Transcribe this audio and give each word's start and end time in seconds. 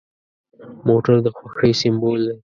موټر 0.87 1.15
د 1.25 1.27
خوښۍ 1.37 1.71
سمبول 1.81 2.19
دی. 2.27 2.35